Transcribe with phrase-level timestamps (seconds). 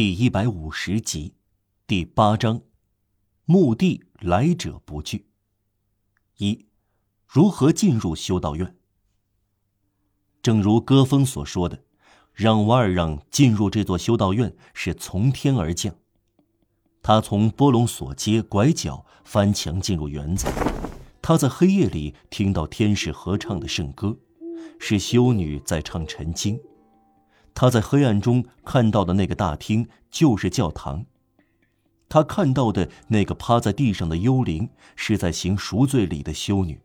[0.00, 1.34] 第一百五十集，
[1.86, 2.62] 第八章，
[3.44, 5.26] 墓地来者不拒。
[6.38, 6.64] 一，
[7.26, 8.74] 如何进入修道院？
[10.40, 11.84] 正如歌风所说的，
[12.32, 15.94] 让瓦尔让进入这座修道院是从天而降。
[17.02, 20.46] 他从波隆索街拐角翻墙进入园子，
[21.20, 24.16] 他在黑夜里听到天使合唱的圣歌，
[24.78, 26.58] 是修女在唱晨经。
[27.54, 31.04] 他在黑暗中看到的那个大厅就是教堂。
[32.08, 36.80] 他看到的那个趴在地上的幽灵是在行赎罪礼的修女，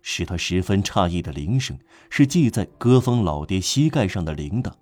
[0.00, 1.76] 使他十分诧异的铃声
[2.08, 4.72] 是系在戈峰老爹膝盖上的铃铛。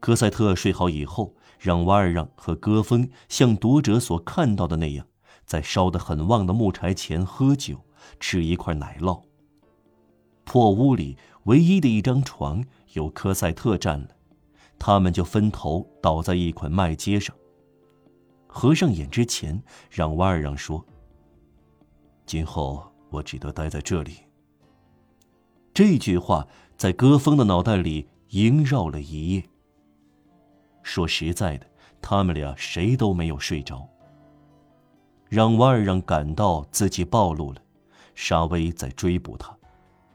[0.00, 5.06] 科赛特睡好以后，让瓦尔让和戈峰像读者所看到的那样，
[5.46, 7.80] 在烧得很旺的木柴前喝酒，
[8.18, 9.22] 吃一块奶酪。
[10.52, 12.62] 破屋里唯一的一张床。
[12.92, 14.08] 由科赛特占了，
[14.78, 17.34] 他们就分头倒在一捆麦秸上。
[18.46, 20.84] 合上眼之前，让瓦尔让说
[22.26, 24.12] ：“今后我只得待在这里。”
[25.72, 29.42] 这句话在戈峰的脑袋里萦绕了一夜。
[30.82, 31.66] 说实在的，
[32.02, 33.88] 他们俩谁都没有睡着。
[35.30, 37.62] 让瓦尔让感到自己暴露了，
[38.14, 39.56] 沙威在追捕他，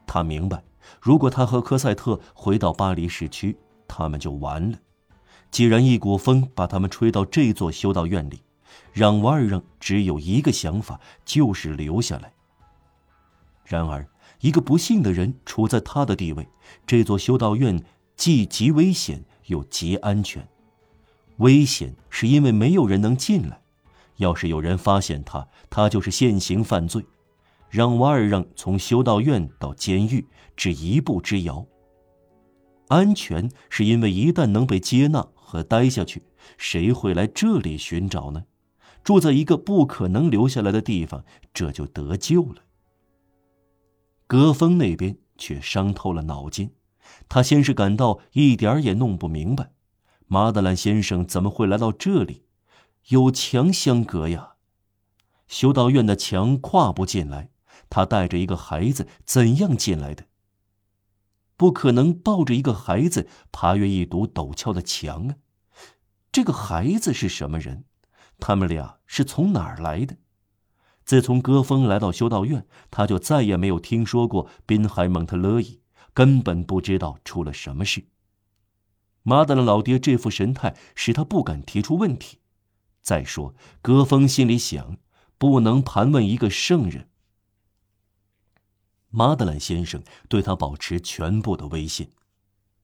[0.08, 0.63] 他明白。
[1.02, 4.80] 如果他和科赛特回到巴黎市区，他们就完了。
[5.52, 8.41] 既然一股风把他们吹到这座修道院里，
[8.94, 12.33] 让瓦尔让只有一个想法，就是留下来。
[13.66, 14.08] 然而，
[14.39, 16.47] 一个不幸的人处在他的地位，
[16.86, 17.83] 这座修道院
[18.16, 20.47] 既极危险又极安全。
[21.38, 23.61] 危险是因为没有人能进来，
[24.16, 27.05] 要是有人发现他，他就是现行犯罪。
[27.69, 31.65] 让瓦尔让从修道院到监狱只一步之遥。
[32.87, 36.23] 安全是因为一旦能被接纳和待下去，
[36.57, 38.45] 谁会来这里寻找呢？
[39.03, 42.63] 住在一个不可能留下来的地方，这就得救了。
[44.25, 46.71] 戈峰那边却伤透了脑筋，
[47.30, 49.71] 他先是感到一点儿也弄不明白，
[50.27, 52.43] 马德兰先生怎么会来到这里？
[53.09, 54.55] 有墙相隔呀，
[55.47, 57.49] 修道院的墙跨不进来。
[57.89, 60.26] 他带着一个孩子怎样进来的？
[61.55, 65.36] 不可能抱着一个孩子爬越一堵陡峭的墙啊！
[66.32, 67.86] 这个孩子是什么人？
[68.39, 70.17] 他们俩是从哪儿来的？
[71.04, 75.82] 自从戈峰来到修道院，他就再也没有听说过滨海蒙特勒伊，
[76.14, 78.05] 根本不知道出了什么事。
[79.23, 82.39] 马德的老爹这副神态使他不敢提出问题。
[83.02, 84.98] 再说，戈峰心里想，
[85.37, 87.10] 不能盘问一个圣人。
[89.09, 92.11] 马德兰先生对他保持全部的威信，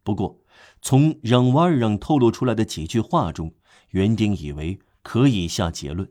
[0.04, 0.40] 不过
[0.82, 3.54] 从让瓦尔让透露出来的几句话中，
[3.90, 6.10] 园丁以为可以下结论：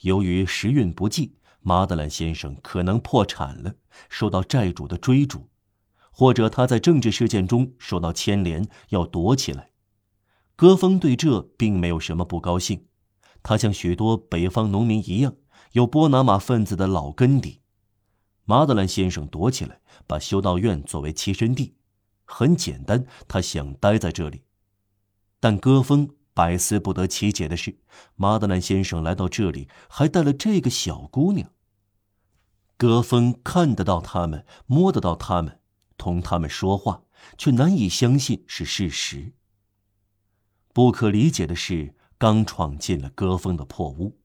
[0.00, 3.74] 由于时运不济，马德兰先生可能破产了，
[4.08, 5.48] 受到债主的追逐，
[6.10, 9.70] 或者他在政治事件中受到牵连，要躲起来。
[10.56, 12.86] 戈峰对这并没有什么不高兴，
[13.42, 15.34] 他像许多北方农民一样，
[15.72, 17.59] 有波拿马分子的老根底。
[18.50, 21.76] 马德兰先生躲起来，把修道院作为栖身地。
[22.24, 24.42] 很简单，他想待在这里。
[25.38, 27.78] 但戈峰百思不得其解的是，
[28.16, 31.52] 马德兰先生来到这里还带了这个小姑娘。
[32.76, 35.60] 戈峰看得到他们，摸得到他们，
[35.96, 37.04] 同他们说话，
[37.38, 39.34] 却难以相信是事实。
[40.72, 44.18] 不可理解的是，刚闯进了戈峰的破屋。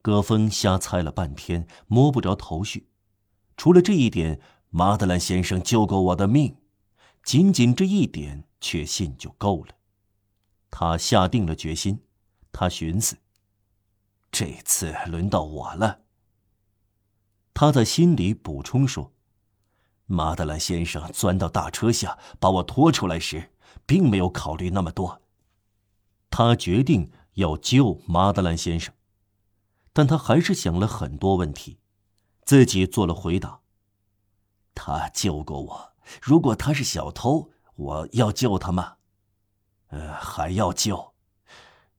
[0.00, 2.86] 戈峰瞎猜了半天，摸不着头绪。
[3.60, 4.40] 除了这一点，
[4.70, 6.56] 马德兰先生救过我的命，
[7.22, 9.74] 仅仅这一点，确信就够了。
[10.70, 12.00] 他下定了决心，
[12.52, 13.18] 他寻思：
[14.32, 16.00] 这次轮到我了。
[17.52, 19.12] 他在心里补充说
[20.08, 23.50] ：“马德兰先生钻到大车下把我拖出来时，
[23.84, 25.20] 并没有考虑那么多。
[26.30, 28.94] 他决定要救马德兰先生，
[29.92, 31.76] 但他还是想了很多问题。”
[32.50, 33.60] 自己做了回答。
[34.74, 35.92] 他救过我。
[36.20, 38.96] 如果他是小偷，我要救他吗？
[39.90, 41.14] 呃，还要救。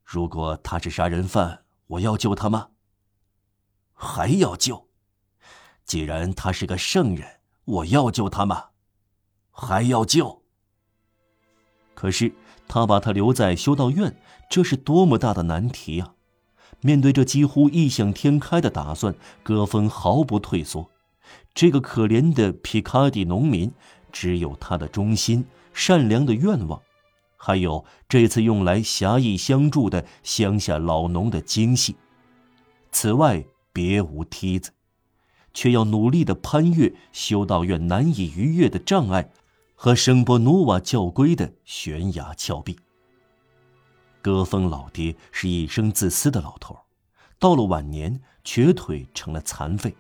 [0.03, 2.71] 如果他是杀人犯，我要救他吗？
[3.94, 4.89] 还要救。
[5.86, 8.71] 既然他是个圣人，我要救他吗？
[9.51, 10.44] 还要救。
[11.95, 12.36] 可是
[12.68, 16.13] 他把他留在修道院，这是多么大的难题啊！
[16.81, 20.89] 面对这几乎异想天开的打算，戈峰毫不退缩。
[21.53, 23.71] 这个可怜的皮卡迪农民，
[24.11, 26.81] 只有他的忠心、善良的愿望，
[27.37, 31.95] 还有这次用来侠义相助的乡下老农的精细。
[32.91, 34.71] 此外别无梯子，
[35.53, 39.29] 却要努力的攀越修道院难以逾越的障碍，
[39.75, 42.77] 和圣波努瓦教规的悬崖峭壁。
[44.21, 46.77] 戈峰老爹是一生自私的老头，
[47.39, 49.95] 到了晚年瘸腿成了残废，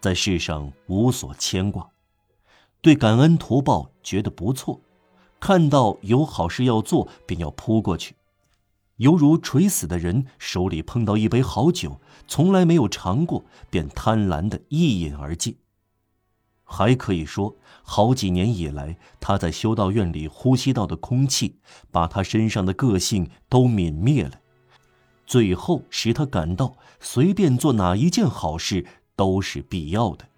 [0.00, 1.88] 在世上无所牵挂，
[2.82, 4.80] 对感恩图报觉得不错，
[5.40, 8.16] 看到有好事要做便要扑过去，
[8.96, 15.56] 犹如垂死的人手里碰到一杯好酒，从来没有尝过便贪婪的一饮而尽。
[16.70, 21.56] 还可以说，好几年以来，他在修道院里呼吸到的空气，
[21.90, 24.32] 把他身上的个性都泯灭了，
[25.26, 28.84] 最后使他感到随便做哪一件好事
[29.16, 30.28] 都是必要的。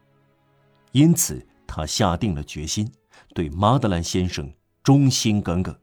[0.93, 2.93] 因此，他下定了决心，
[3.35, 4.53] 对马德兰先生
[4.85, 5.77] 忠心耿耿。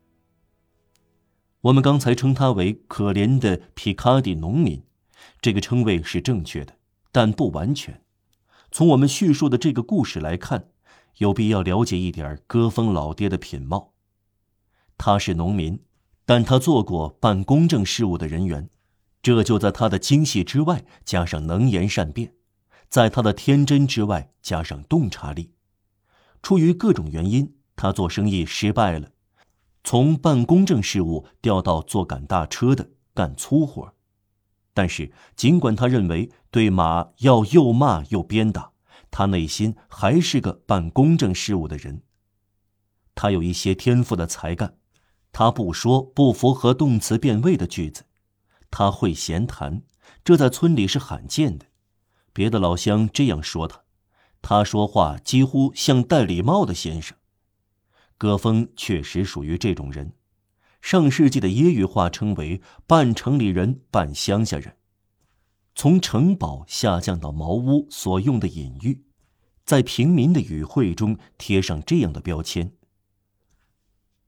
[1.59, 4.81] 我们刚才称他为可怜的皮卡迪农民，
[5.41, 6.73] 这个称谓是正确的，
[7.11, 8.01] 但不完全。
[8.71, 10.69] 从我们叙述的这个故事来看，
[11.17, 13.93] 有必要了解一点戈峰老爹的品貌。
[14.97, 15.79] 他是农民，
[16.25, 18.69] 但他做过办公证事务的人员，
[19.21, 22.33] 这就在他的精细之外加上能言善辩，
[22.89, 25.51] 在他的天真之外加上洞察力。
[26.43, 29.09] 出于各种原因，他做生意失败了，
[29.83, 33.93] 从办公证事务调到做赶大车的干粗活。
[34.77, 38.73] 但是，尽管他认为对马要又骂又鞭打，
[39.09, 42.03] 他内心还是个办公正事务的人。
[43.15, 44.77] 他有一些天赋的才干，
[45.31, 48.05] 他不说不符合动词变位的句子，
[48.69, 49.81] 他会闲谈，
[50.23, 51.65] 这在村里是罕见的。
[52.31, 53.81] 别的老乡这样说他，
[54.43, 57.17] 他说话几乎像戴礼帽的先生。
[58.19, 60.13] 戈峰确实属于这种人。
[60.81, 64.77] 上世纪的揶揄话称为“半城里人，半乡下人”。
[65.75, 69.03] 从城堡下降到茅屋所用的隐喻，
[69.63, 72.71] 在平民的语汇中贴上这样的标签：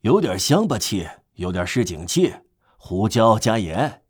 [0.01, 2.33] 有点乡巴气，有点市井气，
[2.77, 4.03] 胡椒加盐。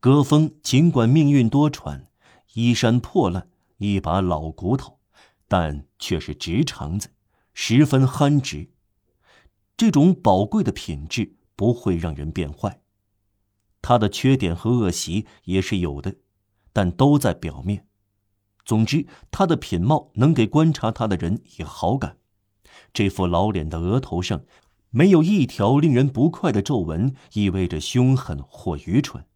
[0.00, 2.06] 戈峰尽管命运多舛，
[2.54, 4.98] 衣衫破烂，一把老骨头，
[5.46, 7.10] 但却是直肠子，
[7.52, 8.73] 十分憨直。
[9.76, 12.80] 这种宝贵的品质不会让人变坏，
[13.82, 16.16] 他的缺点和恶习也是有的，
[16.72, 17.86] 但都在表面。
[18.64, 22.18] 总之，他的品貌能给观察他的人以好感。
[22.92, 24.44] 这副老脸的额头上
[24.90, 29.26] 没有一条令人不快的皱纹，意味着凶狠或愚蠢。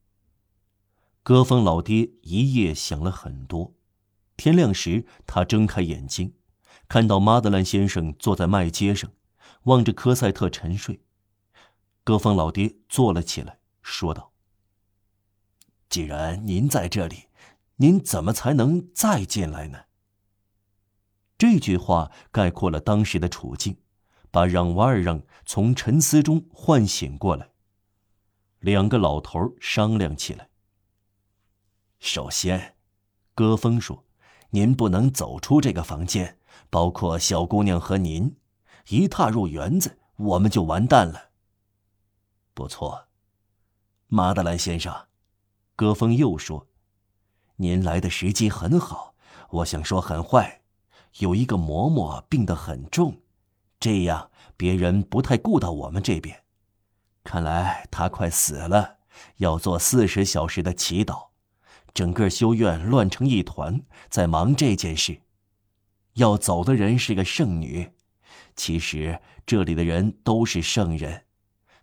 [1.23, 3.75] 戈峰老爹一夜想了很多，
[4.37, 6.33] 天亮时，他睁开眼睛，
[6.89, 9.11] 看到马德兰先生坐在麦秸上。
[9.65, 11.01] 望着科赛特沉睡，
[12.05, 14.33] 戈峰老爹坐了起来，说道
[15.89, 17.29] ：“既然您在这里，
[17.77, 19.85] 您怎么才能再进来呢？”
[21.39, 23.77] 这句话概括了当时的处境，
[24.31, 27.51] 把让瓦尔让从沉思中唤醒过来。
[28.59, 30.49] 两个老头商量起来。
[32.01, 32.75] 首先，
[33.35, 34.05] 戈峰说
[34.51, 36.39] ：“您不能走出这个房间，
[36.71, 38.37] 包括小姑娘和您。”
[38.89, 41.31] 一踏入园子，我们就完蛋了。
[42.55, 43.07] 不错，
[44.07, 45.07] 马德兰先生，
[45.77, 46.67] 戈峰又说
[47.57, 49.15] ：“您来的时机很好。
[49.51, 50.63] 我想说很坏，
[51.19, 53.21] 有一个嬷嬷病得很重，
[53.79, 56.45] 这样别人不太顾到我们这边。
[57.25, 58.97] 看来她快死了，
[59.37, 61.29] 要做四十小时的祈祷。
[61.93, 65.21] 整个修院乱成一团，在忙这件事。
[66.15, 67.93] 要走的人是个圣女。”
[68.59, 71.23] 其实这里的人都是圣人，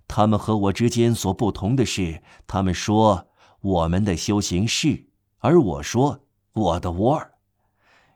[0.10, 3.30] 他们和我之间所不同的是，他们说
[3.62, 5.08] 我们的修行是，
[5.40, 7.36] 而我说我的窝儿，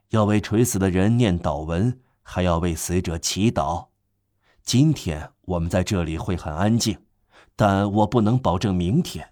[0.09, 3.87] 要为垂死的人念祷文，还要为死者祈祷。
[4.61, 6.99] 今天我们在这里会很安静，
[7.55, 9.31] 但我不能保证明天。